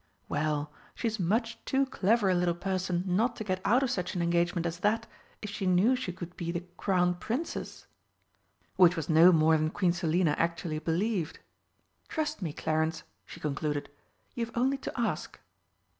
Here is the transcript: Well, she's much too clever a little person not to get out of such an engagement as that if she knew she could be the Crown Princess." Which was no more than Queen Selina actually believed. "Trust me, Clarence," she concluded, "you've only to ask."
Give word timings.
Well, 0.27 0.73
she's 0.95 1.19
much 1.19 1.63
too 1.63 1.85
clever 1.85 2.27
a 2.31 2.33
little 2.33 2.55
person 2.55 3.03
not 3.05 3.35
to 3.35 3.43
get 3.43 3.61
out 3.63 3.83
of 3.83 3.91
such 3.91 4.15
an 4.15 4.21
engagement 4.23 4.65
as 4.65 4.79
that 4.79 5.05
if 5.43 5.51
she 5.51 5.67
knew 5.67 5.95
she 5.95 6.11
could 6.11 6.35
be 6.35 6.51
the 6.51 6.61
Crown 6.75 7.13
Princess." 7.13 7.85
Which 8.77 8.95
was 8.95 9.09
no 9.09 9.31
more 9.31 9.55
than 9.59 9.69
Queen 9.69 9.93
Selina 9.93 10.31
actually 10.39 10.79
believed. 10.79 11.37
"Trust 12.07 12.41
me, 12.41 12.51
Clarence," 12.51 13.03
she 13.27 13.39
concluded, 13.39 13.91
"you've 14.33 14.57
only 14.57 14.79
to 14.79 14.99
ask." 14.99 15.39